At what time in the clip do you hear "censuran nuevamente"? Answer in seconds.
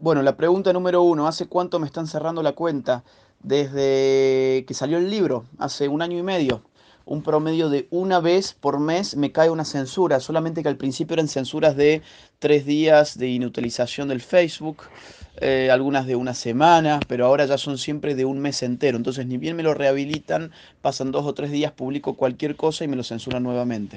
23.02-23.96